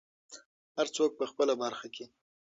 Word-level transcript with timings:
هر 0.77 0.87
څوک 0.95 1.11
په 1.19 1.25
خپله 1.31 1.53
برخه 1.63 1.87
کې. 1.95 2.05